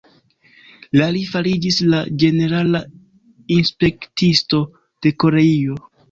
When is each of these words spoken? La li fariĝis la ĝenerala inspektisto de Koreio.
La 0.99 1.09
li 1.15 1.19
fariĝis 1.33 1.75
la 1.91 1.99
ĝenerala 2.23 2.81
inspektisto 3.57 4.63
de 5.07 5.13
Koreio. 5.25 5.77